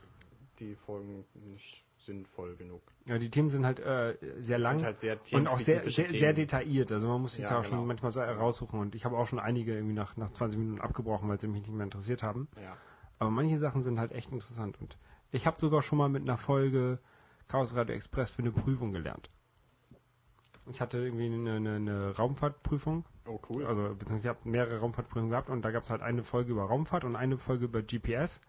[0.59, 2.83] die Folgen nicht sinnvoll genug.
[3.05, 5.89] Ja, die Themen sind halt äh, sehr Das lang sind halt sehr und auch sehr,
[5.91, 6.91] sehr, sehr detailliert.
[6.93, 7.87] Also man muss sich Ja, da auch schon genau.
[7.87, 8.81] manchmal so raussuchen.
[8.81, 11.63] Und ich habe auch schon einige irgendwie nach, nach 20 Minuten abgebrochen, weil sie mich
[11.63, 12.49] nicht mehr interessiert haben.
[12.61, 12.77] Ja.
[13.19, 14.81] Aber manche Sachen sind halt echt interessant.
[14.81, 14.97] Und
[15.33, 16.99] Ich habe sogar schon mal mit einer Folge
[17.49, 19.31] Chaos Radio Express für eine Prüfung gelernt.
[20.67, 23.05] Ich hatte irgendwie eine, eine, eine Raumfahrtprüfung.
[23.27, 23.67] Oh, cool.
[23.67, 26.65] Also, beziehungsweise ich habe mehrere Raumfahrtprüfungen gehabt und da gab es halt eine Folge über
[26.65, 28.41] Raumfahrt und eine Folge über GPS.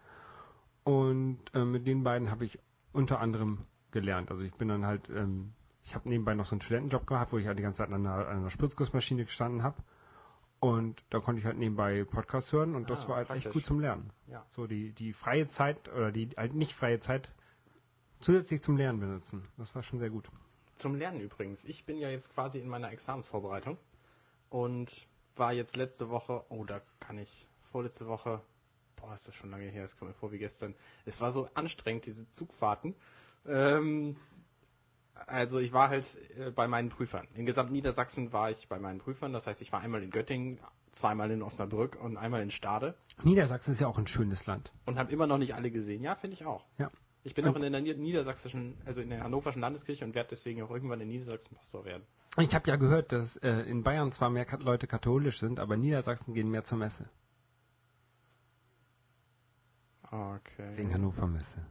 [0.84, 2.58] Und äh, mit den beiden habe ich
[2.92, 3.58] unter anderem
[3.90, 4.30] gelernt.
[4.30, 7.38] Also ich bin dann halt, ähm, ich habe nebenbei noch so einen Studentenjob gehabt, wo
[7.38, 9.76] ich halt die ganze Zeit an einer, an einer Spritzgussmaschine gestanden habe.
[10.62, 13.46] Und da konnte ich halt nebenbei Podcasts hören und das Ah, war halt praktisch.
[13.46, 14.12] echt gut zum Lernen.
[14.28, 14.46] Ja.
[14.48, 17.32] So die, die freie Zeit oder die halt nicht freie Zeit
[18.20, 19.42] zusätzlich zum Lernen benutzen.
[19.56, 20.28] Das war schon sehr gut.
[20.76, 21.64] Zum Lernen übrigens.
[21.64, 23.76] Ich bin ja jetzt quasi in meiner Examensvorbereitung
[24.50, 28.40] und war jetzt letzte Woche, oh, da kann ich, vorletzte Woche,
[28.94, 30.76] boah, ist das schon lange her, es kommt mir vor wie gestern.
[31.06, 32.94] Es war so anstrengend, diese Zugfahrten.
[33.48, 34.14] Ähm,
[35.26, 36.06] also ich war halt
[36.38, 37.26] äh, bei meinen Prüfern.
[37.34, 39.32] In gesamt Niedersachsen war ich bei meinen Prüfern.
[39.32, 40.58] Das heißt, ich war einmal in Göttingen,
[40.92, 44.72] zweimal in Osnabrück und einmal in Stade Niedersachsen ist ja auch ein schönes Land.
[44.86, 46.02] und habe immer noch nicht alle gesehen.
[46.02, 46.64] Ja, finde ich auch.
[46.78, 46.90] Ja.
[47.24, 50.60] Ich bin auch in der Nieder- niedersächsischen, also in der hannoverschen Landeskirche und werde deswegen
[50.62, 52.02] auch irgendwann in Niedersachsen Pastor werden.
[52.38, 55.82] Ich habe ja gehört, dass äh, in Bayern zwar mehr Leute katholisch sind, aber in
[55.82, 57.08] Niedersachsen gehen mehr zur Messe.
[60.10, 60.76] Okay.
[60.76, 61.64] Wegen Hannover Messe.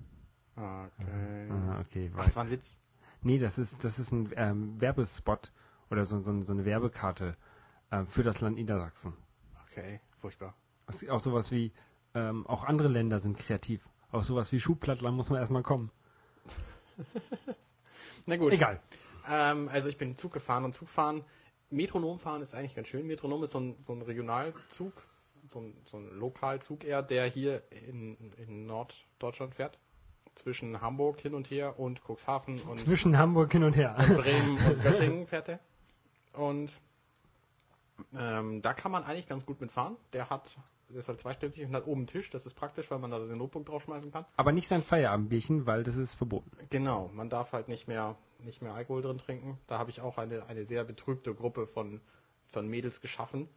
[0.56, 1.50] Okay.
[1.50, 2.12] Ah, okay.
[2.16, 2.80] Das war ein Witz.
[3.24, 5.52] Nee, das ist, das ist ein ähm, Werbespot
[5.90, 7.38] oder so, so, so eine Werbekarte
[7.92, 9.14] äh, für das Land Niedersachsen.
[9.68, 10.56] Okay, furchtbar.
[11.10, 11.72] Auch sowas wie,
[12.16, 13.88] ähm, auch andere Länder sind kreativ.
[14.12, 15.92] Auch sowas wie Schuhplattler muss man erstmal kommen.
[18.26, 18.52] Na gut.
[18.52, 18.82] Egal.
[19.30, 21.24] Ähm, also ich bin Zug gefahren und Zugfahren.
[21.70, 23.08] Metronom fahren ist eigentlich ganz schön.
[23.08, 24.94] Metronom ist so ein, so ein Regionalzug,
[25.48, 29.80] so ein, so ein Lokalzug eher, der hier in, in Norddeutschland fährt.
[30.36, 33.96] Zwischen Hamburg hin und her und Cuxhaven und Zwischen Hamburg hin und her.
[33.98, 35.60] Bremen und Göttingen fährt er.
[36.34, 36.72] Und
[38.16, 39.98] ähm, da kann man eigentlich ganz gut mitfahren.
[40.14, 40.58] Der hat,
[40.90, 42.30] ist halt zweistöckig und hat oben einen Tisch.
[42.30, 44.26] Das ist praktisch, weil man da den Notebook draufschmeißen kann.
[44.38, 46.52] Aber nicht sein Feierabendbierchen, weil das ist verboten.
[46.70, 49.58] Genau, man darf halt nicht mehr, nicht mehr Alkohol drin trinken.
[49.68, 52.02] Da habe ich auch eine, eine sehr betrübte Gruppe von,
[52.46, 53.48] von Mädels geschaffen,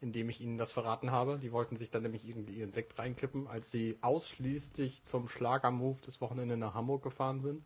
[0.00, 1.38] indem ich ihnen das verraten habe.
[1.38, 6.20] Die wollten sich dann nämlich irgendwie ihren Sekt reinkippen, als sie ausschließlich zum Schlagermove des
[6.20, 7.62] Wochenende nach Hamburg gefahren sind.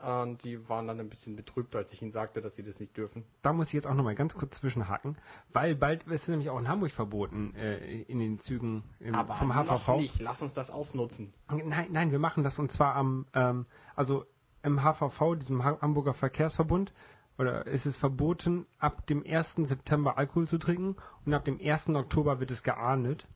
[0.00, 2.96] Und die waren dann ein bisschen betrübt, als ich ihnen sagte, dass sie das nicht
[2.96, 3.24] dürfen.
[3.42, 5.16] Da muss ich jetzt auch nochmal ganz kurz zwischenhaken,
[5.52, 9.34] weil bald ist es nämlich auch in Hamburg verboten, äh, in den Zügen im, Aber
[9.34, 9.88] vom HVV.
[9.88, 10.20] noch nicht.
[10.20, 11.32] Lass uns das ausnutzen.
[11.50, 14.24] Nein, nein, wir machen das und zwar am, ähm, also
[14.62, 16.92] im HVV, diesem Ha- Hamburger Verkehrsverbund,
[17.38, 19.54] oder ist es verboten, ab dem 1.
[19.58, 21.90] September Alkohol zu trinken und ab dem 1.
[21.90, 23.26] Oktober wird es geahndet.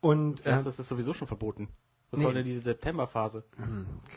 [0.00, 1.68] Und Das, äh, das ist sowieso schon verboten.
[2.10, 2.24] Was nee.
[2.24, 3.44] soll denn diese Septemberphase?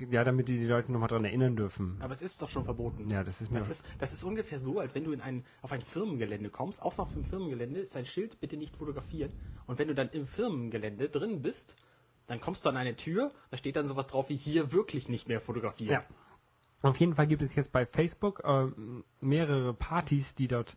[0.10, 1.98] ja, damit die die Leute nochmal dran erinnern dürfen.
[2.00, 3.08] Aber es ist doch schon verboten.
[3.12, 3.60] Ja, das ist mir.
[3.60, 6.82] Das ist, das ist ungefähr so, als wenn du in ein, auf ein Firmengelände kommst.
[6.82, 9.32] Außer auf dem Firmengelände ist ein Schild, bitte nicht fotografieren.
[9.68, 11.76] Und wenn du dann im Firmengelände drin bist,
[12.26, 15.28] dann kommst du an eine Tür, da steht dann sowas drauf wie hier wirklich nicht
[15.28, 16.02] mehr fotografieren.
[16.10, 16.16] Ja.
[16.84, 20.76] Auf jeden Fall gibt es jetzt bei Facebook ähm, mehrere Partys, die dort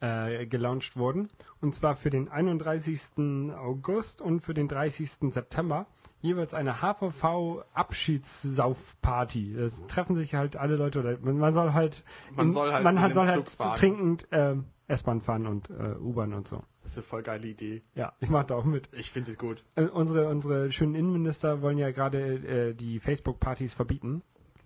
[0.00, 1.28] äh, gelauncht wurden.
[1.60, 3.52] Und zwar für den 31.
[3.56, 5.10] August und für den 30.
[5.32, 5.86] September.
[6.22, 9.54] Jeweils eine HVV-Abschiedssaufparty.
[9.54, 13.14] Es treffen sich halt alle Leute oder man, soll halt Man soll halt man hat,
[13.14, 13.76] soll halt fahren.
[13.76, 16.62] trinkend ähm, S-Bahn fahren und äh, U-Bahn und so.
[16.82, 17.82] Das ist eine voll geile Idee.
[17.94, 18.88] Ja, ich mache da auch mit.
[18.92, 19.64] Ich finde es gut.
[19.76, 24.22] Äh, unsere, unsere schönen Innenminister wollen ja gerade äh, die Facebook-Partys verbieten.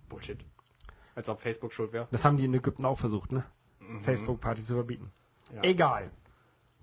[0.09, 0.43] Bullshit.
[1.15, 2.07] Als ob Facebook schuld wäre.
[2.11, 3.45] Das haben die in Ägypten auch versucht, ne?
[3.79, 4.01] Mhm.
[4.01, 5.11] Facebook-Party zu verbieten.
[5.53, 5.63] Ja.
[5.63, 6.11] Egal.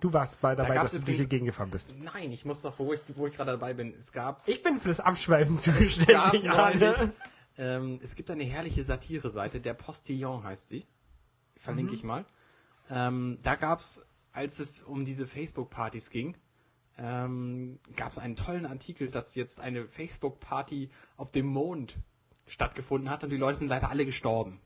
[0.01, 1.88] Du warst bei dabei, gab's dass du die Gegend gefahren bist.
[2.03, 3.95] Nein, ich muss noch, wo ich, wo ich gerade dabei bin.
[3.97, 6.16] Es gab Ich bin für das Abschweifen zuständig,
[6.51, 7.12] Arne.
[7.59, 10.87] ähm, es gibt eine herrliche Satire-Seite, der Postillon heißt sie.
[11.57, 11.97] Verlinke Mhm.
[11.97, 12.25] ich mal.
[12.90, 16.37] Ähm, da gab es, als es um diese Facebook-Partys ging,
[16.99, 21.97] ähm, gab es einen tollen Artikel, dass jetzt eine Facebook-Party auf dem Mond
[22.53, 24.61] stattgefunden hat und die Leute sind leider alle gestorben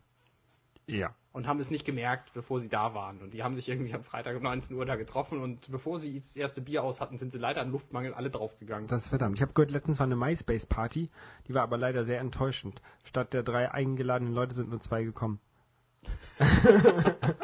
[0.87, 1.15] Ja.
[1.33, 3.21] und haben es nicht gemerkt, bevor sie da waren.
[3.23, 6.19] Und die haben sich irgendwie am Freitag um 19 Uhr da getroffen und bevor sie
[6.19, 8.89] das erste Bier aus hatten, sind sie leider an Luftmangel alle draufgegangen.
[8.89, 9.37] Das ist verdammt.
[9.37, 11.11] Ich habe gehört, letztens war eine MySpace-Party,
[11.47, 12.83] die war aber leider sehr enttäuschend.
[13.05, 15.39] Statt der drei eingeladenen Leute sind nur zwei gekommen.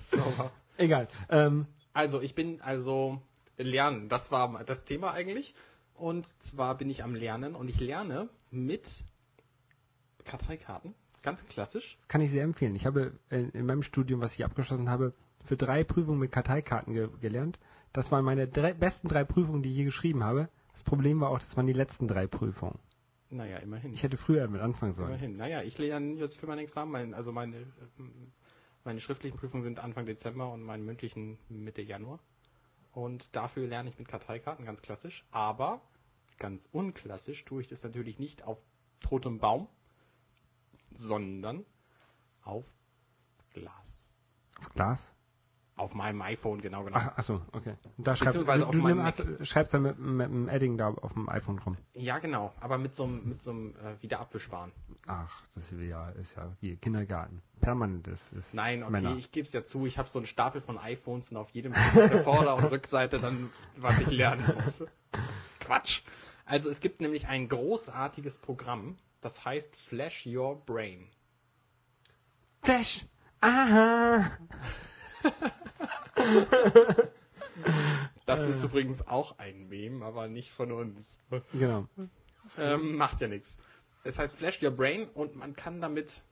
[0.00, 0.50] Sauber.
[0.76, 1.08] Egal.
[1.30, 3.20] Ähm, Also ich bin also
[3.56, 5.54] lernen, das war das Thema eigentlich.
[5.94, 9.04] Und zwar bin ich am Lernen und ich lerne mit
[10.24, 11.96] Karteikarten, ganz klassisch.
[12.00, 12.74] das kann ich sehr empfehlen.
[12.74, 15.14] Ich habe in meinem Studium, was ich abgeschlossen habe,
[15.44, 17.58] für drei Prüfungen mit Karteikarten ge gelernt.
[17.92, 20.48] Das waren meine drei, besten drei Prüfungen, die ich je geschrieben habe.
[20.72, 22.78] Das Problem war auch, das waren die letzten drei Prüfungen.
[23.30, 23.92] Naja, immerhin.
[23.92, 25.10] Ich hätte früher damit anfangen sollen.
[25.10, 25.36] immerhin.
[25.36, 27.66] Naja, ich lerne jetzt für mein Examen, also meine,
[28.84, 32.20] meine schriftlichen Prüfungen sind Anfang Dezember und meine mündlichen Mitte Januar.
[32.92, 35.24] Und dafür lerne ich mit Karteikarten, ganz klassisch.
[35.30, 35.80] Aber
[36.38, 38.58] ganz unklassisch tue ich das natürlich nicht auf
[39.00, 39.68] totem Baum,
[40.94, 41.64] sondern
[42.42, 42.64] auf
[43.52, 43.98] Glas.
[44.58, 45.14] Auf Glas?
[45.76, 47.04] Auf meinem iPhone, genau genommen.
[47.06, 47.74] Ach, ach so, okay.
[47.98, 50.78] Da schreibst, Beziehungsweise du, auf du meinem nimm, hast, schreibst dann mit, mit einem Edding
[50.78, 51.76] da auf dem iPhone rum.
[51.92, 54.72] Ja, genau, aber mit so einem, mit so einem äh, Wiederabwischbaren.
[55.06, 57.42] Ach, das ist ja, ist ja wie Kindergarten.
[57.60, 59.16] Permanent ist, ist Nein, okay, Männer.
[59.16, 61.74] ich gebe es ja zu, ich habe so einen Stapel von iPhones und auf jedem
[61.74, 64.82] der Vorder- und Rückseite dann, was ich lernen muss.
[65.60, 66.02] Quatsch.
[66.46, 71.08] Also es gibt nämlich ein großartiges Programm, das heißt Flash Your Brain.
[72.62, 73.04] Flash!
[73.40, 74.30] Aha!
[78.26, 81.18] Das ist übrigens auch ein Meme, aber nicht von uns.
[81.52, 81.86] Genau.
[82.58, 83.58] Ähm, macht ja nichts.
[84.04, 86.22] Es heißt Flash Your Brain und man kann damit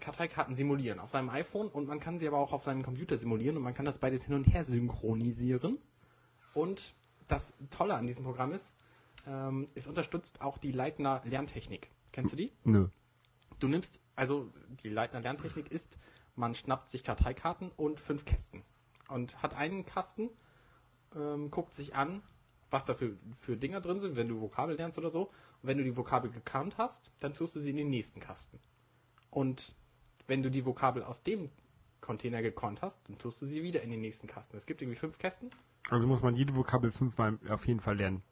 [0.00, 3.56] Karteikarten simulieren auf seinem iPhone und man kann sie aber auch auf seinem Computer simulieren
[3.56, 5.78] und man kann das beides hin und her synchronisieren.
[6.52, 6.94] Und
[7.28, 8.74] das Tolle an diesem Programm ist,
[9.26, 11.90] ähm, es unterstützt auch die Leitner Lerntechnik.
[12.12, 12.52] Kennst du die?
[12.64, 12.88] Nö.
[13.58, 15.98] Du nimmst, also die Leitner Lerntechnik ist,
[16.34, 18.62] man schnappt sich Karteikarten und fünf Kästen
[19.08, 20.30] und hat einen Kasten,
[21.14, 22.22] ähm, guckt sich an,
[22.70, 25.28] was da für, für Dinger drin sind, wenn du Vokabel lernst oder so.
[25.62, 28.58] Und wenn du die Vokabel gekannt hast, dann tust du sie in den nächsten Kasten.
[29.30, 29.74] Und
[30.26, 31.50] wenn du die Vokabel aus dem
[32.00, 34.56] Container gekonnt hast, dann tust du sie wieder in den nächsten Kasten.
[34.56, 35.50] Es gibt irgendwie fünf Kästen.
[35.88, 38.22] Also muss man jede Vokabel fünfmal auf jeden Fall lernen.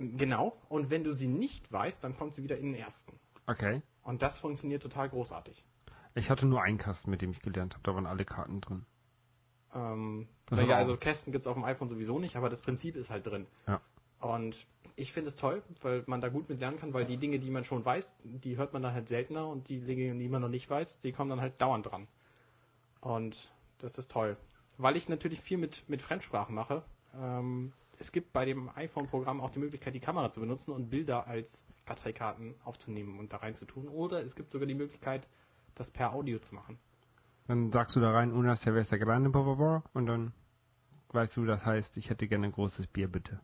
[0.00, 0.56] Genau.
[0.68, 3.18] Und wenn du sie nicht weißt, dann kommt sie wieder in den ersten.
[3.46, 3.82] Okay.
[4.02, 5.64] Und das funktioniert total großartig.
[6.14, 7.82] Ich hatte nur einen Kasten, mit dem ich gelernt habe.
[7.82, 8.86] Da waren alle Karten drin.
[9.74, 13.26] Ähm, naja, also Kästen gibt's auf dem iPhone sowieso nicht, aber das Prinzip ist halt
[13.26, 13.46] drin.
[13.68, 13.80] Ja.
[14.20, 17.38] Und ich finde es toll, weil man da gut mit lernen kann, weil die Dinge,
[17.38, 20.42] die man schon weiß, die hört man dann halt seltener und die Dinge, die man
[20.42, 22.08] noch nicht weiß, die kommen dann halt dauernd dran.
[23.00, 24.36] Und das ist toll.
[24.76, 26.82] Weil ich natürlich viel mit, mit Fremdsprachen mache,
[27.14, 31.26] ähm, es gibt bei dem iPhone-Programm auch die Möglichkeit, die Kamera zu benutzen und Bilder
[31.26, 33.88] als Karteikarten aufzunehmen und da reinzutun.
[33.88, 35.28] Oder es gibt sogar die Möglichkeit,
[35.74, 36.78] das per Audio zu machen.
[37.46, 40.32] Dann sagst du da rein, una cerveza grande, blah, blah, blah, und dann
[41.10, 43.40] weißt du, das heißt, ich hätte gerne ein großes Bier, bitte.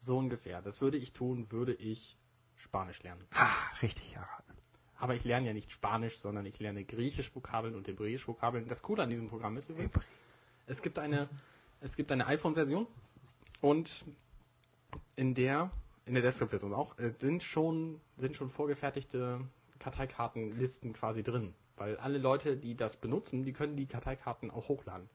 [0.00, 0.60] So ungefähr.
[0.60, 2.18] Das würde ich tun, würde ich
[2.54, 3.24] Spanisch lernen.
[3.32, 3.48] Ha,
[3.80, 4.52] richtig erraten.
[4.98, 8.66] Aber ich lerne ja nicht Spanisch, sondern ich lerne Griechisch-Vokabeln und Hebräisch-Vokabeln.
[8.68, 9.94] Das Coole an diesem Programm ist übrigens,
[10.66, 11.28] es gibt eine,
[11.80, 12.86] es gibt eine iPhone-Version
[13.60, 14.04] und
[15.16, 15.70] in der,
[16.04, 19.40] in der Desktop-Version auch, äh, sind schon, sind schon vorgefertigte
[19.78, 21.54] Karteikartenlisten quasi drin.
[21.76, 25.08] Weil alle Leute, die das benutzen, die können die Karteikarten auch hochladen.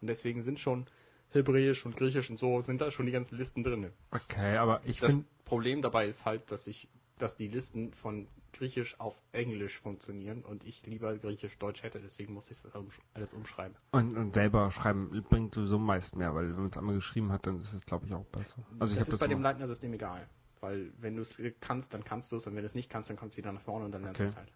[0.00, 0.86] Und deswegen sind schon
[1.30, 3.90] Hebräisch und Griechisch und so, sind da schon die ganzen Listen drin.
[4.10, 8.26] Okay, aber ich Das Problem dabei ist halt, dass ich, dass die Listen von
[8.58, 12.72] Griechisch auf Englisch funktionieren und ich lieber Griechisch-Deutsch hätte, deswegen muss ich das
[13.14, 13.76] alles umschreiben.
[13.92, 17.46] und, und selber schreiben bringt sowieso meist mehr, weil wenn man es einmal geschrieben hat,
[17.46, 18.62] dann ist es, glaube ich, auch besser.
[18.78, 20.28] Also ich das ist bei das dem immer- Leitner-System egal.
[20.60, 23.10] Weil wenn du es kannst, dann kannst du es und wenn du es nicht kannst,
[23.10, 24.30] dann kommst du wieder nach vorne und dann lernst du Okay.
[24.32, 24.52] es halt.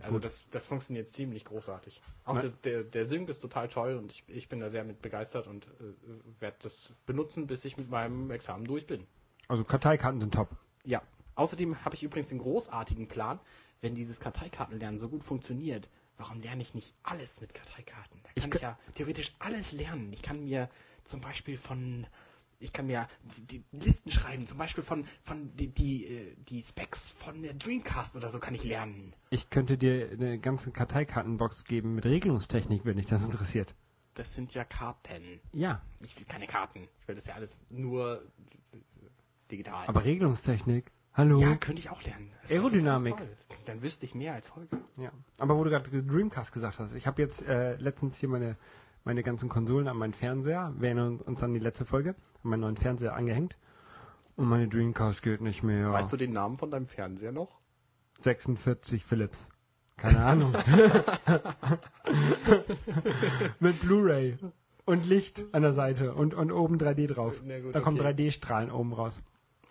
[0.00, 0.24] Also Gut.
[0.24, 2.00] das, das funktioniert ziemlich großartig.
[2.24, 5.00] Auch das, der, der Sync ist total toll und ich, ich bin da sehr mit
[5.02, 9.06] begeistert und äh, werde das benutzen, bis ich mit meinem Examen durch bin.
[9.46, 10.48] Also Karteikarten sind top.
[10.84, 11.02] Ja.
[11.34, 13.40] Außerdem habe ich übrigens den großartigen Plan,
[13.80, 18.20] wenn dieses Karteikartenlernen so gut funktioniert, warum lerne ich nicht alles mit Karteikarten?
[18.22, 20.12] Da Ich kann kö- ich, ja theoretisch alles lernen.
[20.12, 20.68] Ich kann mir
[21.04, 22.06] zum Beispiel von,
[22.60, 23.08] ich kann mir
[23.50, 28.14] die, Listen schreiben, zum Beispiel von, von die, die, äh, die Specs von der Dreamcast
[28.16, 29.14] oder so kann ich lernen.
[29.30, 33.74] Ich könnte dir eine ganze Karteikartenbox geben mit Regelungstechnik, wenn dich das interessiert.
[34.14, 35.40] Das sind ja Karten.
[35.52, 36.86] Ja, Ich will keine Karten.
[37.00, 38.22] Ich will das ja alles nur
[39.50, 39.86] digital.
[39.88, 41.40] aber Regelungstechnik, hallo?
[41.40, 42.30] ja, könnte ich auch lernen.
[42.42, 43.14] Das Aerodynamik.
[43.66, 44.78] Dann wüsste ich mehr als Holger.
[44.98, 45.10] Ja.
[45.38, 48.56] Aber wo du gerade Dreamcast gesagt hast, ich habe jetzt äh, letztens hier meine,
[49.04, 52.10] meine ganzen Konsolen an meinen Fernseher, wir erinnern uns an die letzte Folge,
[52.42, 53.56] an meinen neuen Fernseher angehängt.
[54.36, 55.92] Und meine Dreamcast geht nicht mehr.
[55.92, 57.60] Weißt du den Namen von deinem Fernseher noch?
[58.22, 59.48] 46 Philips.
[59.96, 60.52] Keine Ahnung.
[63.60, 64.38] Mit Blu-ray
[64.84, 67.40] und Licht an der Seite und, und oben 3D drauf.
[67.40, 68.08] Gut, da kommen okay.
[68.08, 69.22] 3D-Strahlen oben raus.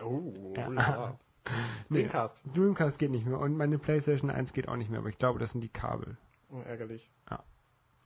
[0.04, 1.18] Oh, Ja.
[1.46, 1.54] Ja.
[1.90, 2.04] Nee.
[2.04, 2.44] Dreamcast.
[2.54, 5.40] Dreamcast geht nicht mehr und meine PlayStation 1 geht auch nicht mehr, aber ich glaube,
[5.40, 6.18] das sind die Kabel.
[6.50, 7.10] Oh, ärgerlich.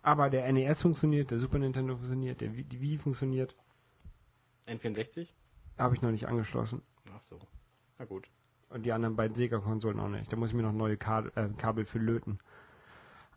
[0.02, 3.56] Aber der NES funktioniert, der Super Nintendo funktioniert, der Wii, die Wii funktioniert.
[4.68, 5.30] N64?
[5.80, 6.84] Habe ich noch nicht angeschlossen.
[7.12, 7.40] Ach so.
[7.98, 8.30] Na gut.
[8.70, 10.32] Und die anderen beiden Sega-Konsolen auch nicht.
[10.32, 12.40] Da muss ich mir noch neue Kabel, äh, Kabel für löten.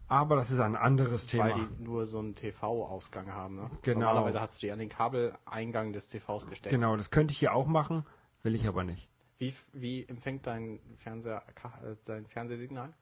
[0.08, 1.44] Aber das ist ein anderes Thema.
[1.44, 3.70] Weil die nur so einen TV-Ausgang haben, ne?
[3.82, 4.00] Genau.
[4.00, 6.74] Normalerweise hast du die an den Kabeleingang des TVs gesteckt.
[6.74, 8.04] Genau, das könnte ich hier auch machen,
[8.42, 9.08] will ich aber nicht.
[9.38, 12.92] Wie, wie empfängt dein Fernseher Ka- äh, Fernsehsignal?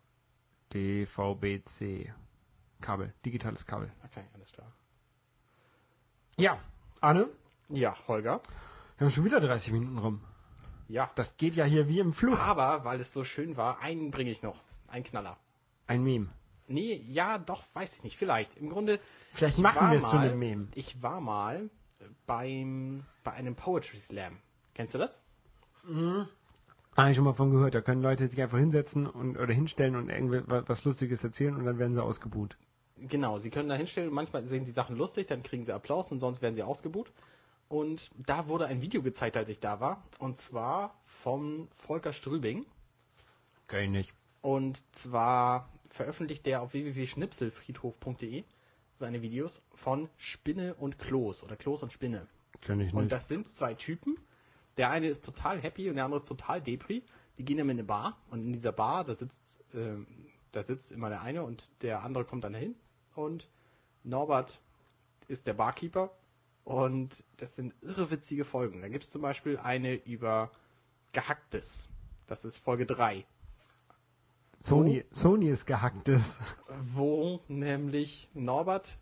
[0.72, 2.12] DVB-C.
[2.80, 3.90] Kabel, digitales Kabel.
[4.04, 4.70] Okay, alles klar.
[6.36, 6.58] Ja,
[7.00, 7.28] Anne,
[7.70, 8.40] Ja, Holger.
[8.98, 10.20] wir haben schon wieder 30 Minuten rum.
[10.88, 11.10] Ja.
[11.14, 12.38] Das geht ja hier wie im Fluch.
[12.38, 14.62] Aber, weil es so schön war, einen bringe ich noch.
[14.88, 15.38] Ein Knaller.
[15.86, 16.28] Ein Meme.
[16.68, 18.16] Nee, ja, doch, weiß ich nicht.
[18.16, 18.56] Vielleicht.
[18.56, 19.00] Im Grunde.
[19.32, 20.68] Vielleicht ich machen wir es zu einem Meme.
[20.74, 21.70] Ich war mal
[22.26, 24.38] beim, bei einem Poetry Slam.
[24.74, 25.22] Kennst du das?
[26.96, 27.74] Habe ich schon mal von gehört.
[27.74, 31.54] Da können Leute sich einfach hinsetzen und oder hinstellen und irgendwie wa- was Lustiges erzählen
[31.54, 32.56] und dann werden sie ausgebuht.
[32.96, 34.12] Genau, sie können da hinstellen.
[34.12, 37.12] Manchmal sehen die Sachen lustig, dann kriegen sie Applaus und sonst werden sie ausgebuht.
[37.68, 40.02] Und da wurde ein Video gezeigt, als ich da war.
[40.18, 42.64] Und zwar vom Volker Strübing.
[43.66, 44.14] Kann ich nicht.
[44.40, 48.44] Und zwar veröffentlicht der auf www.schnipselfriedhof.de
[48.94, 52.26] seine Videos von Spinne und Kloß oder Kloß und Spinne.
[52.62, 53.12] Kann ich Und nicht.
[53.12, 54.16] das sind zwei Typen.
[54.76, 57.02] Der eine ist total happy und der andere ist total depri.
[57.38, 60.06] Die gehen dann in eine Bar und in dieser Bar, da sitzt, ähm,
[60.52, 62.74] da sitzt immer der eine und der andere kommt dann dahin.
[63.14, 63.48] Und
[64.04, 64.60] Norbert
[65.28, 66.10] ist der Barkeeper
[66.64, 68.80] und das sind irre witzige Folgen.
[68.80, 70.50] Da gibt es zum Beispiel eine über
[71.12, 71.88] Gehacktes.
[72.26, 73.24] Das ist Folge 3.
[74.60, 76.40] Sony, Sony ist gehacktes.
[76.94, 78.98] wo nämlich Norbert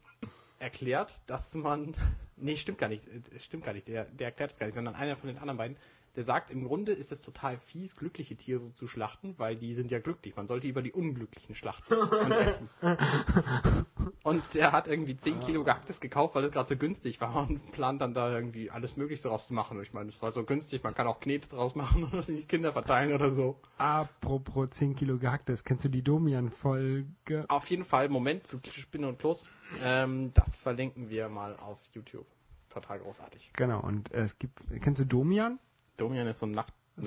[0.59, 1.95] erklärt, dass man.
[2.37, 3.07] Nee, stimmt gar nicht.
[3.09, 3.89] äh, Stimmt gar nicht.
[3.89, 5.77] Der, der erklärt es gar nicht, sondern einer von den anderen beiden,
[6.17, 9.75] der sagt, im Grunde ist es total fies, glückliche Tiere so zu schlachten, weil die
[9.75, 10.37] sind ja glücklich.
[10.37, 12.69] Man sollte über die Unglücklichen schlachten und essen.
[14.23, 17.73] Und der hat irgendwie 10 Kilo Gehacktes gekauft, weil es gerade so günstig war und
[17.73, 19.81] plant dann da irgendwie alles Mögliche draus zu machen.
[19.83, 22.73] Ich meine, es war so günstig, man kann auch Knete draus machen oder die Kinder
[22.73, 23.61] verteilen oder so.
[23.77, 25.65] Apropos 10 Kilo gehacktes.
[25.65, 27.45] Kennst du die Domian-Folge?
[27.49, 29.49] Auf jeden Fall, Moment zu Spinne und Plus.
[29.83, 32.27] Ähm, das verlinken wir mal auf YouTube.
[32.71, 33.53] Total großartig.
[33.55, 35.59] Genau, und es gibt, kennst du Domian?
[35.97, 36.61] Domian ist so ein So,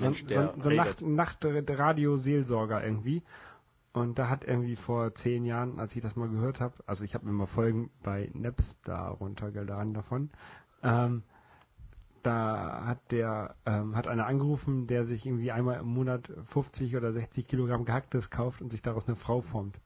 [0.06, 1.02] Nachtmensch, so, so redet.
[1.02, 3.22] Nacht, Nacht-Radio-Seelsorger irgendwie.
[3.92, 7.14] Und da hat irgendwie vor zehn Jahren, als ich das mal gehört habe, also ich
[7.14, 10.30] habe mir mal Folgen bei Napstar runtergeladen davon,
[10.82, 11.22] ähm,
[12.22, 17.12] da hat der, ähm, hat einer angerufen, der sich irgendwie einmal im Monat 50 oder
[17.12, 19.80] 60 Kilogramm Gehacktes kauft und sich daraus eine Frau formt.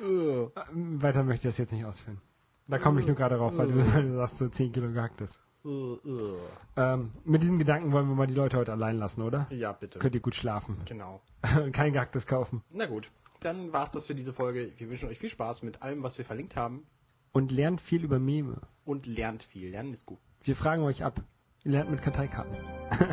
[0.00, 2.20] Ähm, Weiter möchte ich das jetzt nicht ausführen.
[2.68, 5.38] Da komme ich nur gerade drauf, weil du, weil du sagst, so 10 Kilo Gehacktes.
[5.68, 6.36] Ugh, ugh.
[6.76, 9.46] Ähm, mit diesem Gedanken wollen wir mal die Leute heute allein lassen, oder?
[9.50, 9.98] Ja, bitte.
[9.98, 10.78] Könnt ihr gut schlafen.
[10.86, 11.20] Genau.
[11.72, 12.62] Kein Gehacktes kaufen.
[12.72, 14.72] Na gut, dann war's das für diese Folge.
[14.78, 16.86] Wir wünschen euch viel Spaß mit allem, was wir verlinkt haben
[17.32, 18.62] Und lernt viel über Meme.
[18.86, 19.70] und lernt viel.
[19.70, 20.18] Lernen ist gut.
[20.42, 21.20] Wir fragen euch ab.
[21.64, 22.56] Ihr lernt mit Karteikarten.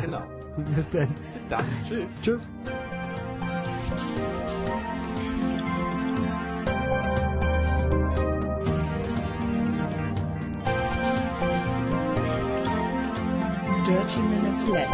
[0.00, 0.22] Genau.
[0.74, 1.14] Bis dann.
[1.34, 1.66] Bis dann.
[1.86, 2.22] Tschüss.
[2.22, 2.50] Tschüss.
[14.16, 14.90] Dirty Minutes Left.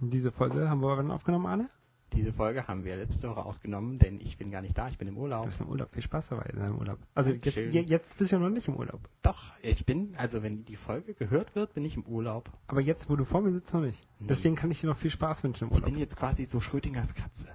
[0.00, 1.70] Diese Folge haben wir wann aufgenommen, Arne?
[2.12, 4.88] Diese Folge haben wir letzte Woche aufgenommen, denn ich bin gar nicht da.
[4.88, 5.46] Ich bin im Du Urlaub.
[5.46, 5.88] bist im Urlaub.
[5.92, 6.98] Viel Spaß dabei in deinem Urlaub.
[7.14, 9.00] Also jetzt, jetzt bist du ja noch nicht im Urlaub.
[9.22, 12.50] Doch, ich bin, also wenn die Folge gehört wird, bin ich im Urlaub.
[12.66, 14.04] Aber jetzt, wo du vor mir sitzt, noch nicht.
[14.18, 14.26] Nee.
[14.26, 15.90] Deswegen kann ich dir noch viel Spaß wünschen im Ich Urlaub.
[15.90, 17.46] bin jetzt quasi so Schrödingers Katze.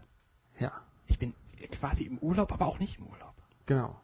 [0.60, 0.72] Ja,
[1.08, 1.34] Ich bin
[1.74, 3.34] quasi im Urlaub, aber auch nicht im Urlaub.
[3.66, 4.00] genau.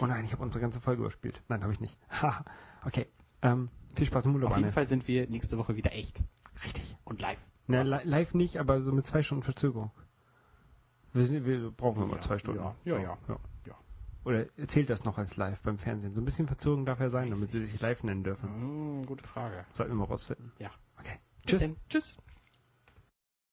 [0.00, 1.42] Oh nein, ich habe unsere ganze Folge überspielt.
[1.48, 1.98] Nein, habe ich nicht.
[2.84, 3.06] Okay.
[3.42, 4.72] Ähm, viel Spaß im Urlaub, Auf jeden.
[4.72, 6.22] Fall sind wir nächste Woche wieder echt
[6.64, 6.96] Richtig.
[7.04, 7.48] und live.
[7.66, 9.90] Ne, li live nicht, aber so mit zwei Stunden Verzögerung.
[11.12, 12.60] Wir, wir brauchen immer Ja, zwei Stunden.
[12.62, 13.18] ja, ja, ja.
[13.66, 13.74] Ja.
[14.24, 16.14] Oder zählt das noch als live beim Fernsehen?
[16.14, 18.48] So ein bisschen Verzögerung darf ja sein, damit sie sich live nennen dürfen.
[18.48, 19.64] Hm, gute Frage.
[19.72, 20.52] Sollten wir mal rausfinden.
[20.58, 20.70] Ja.
[20.98, 21.18] Okay.
[21.42, 21.58] Bis Tschüss.
[21.60, 21.76] denn.
[21.88, 22.18] Tschüss.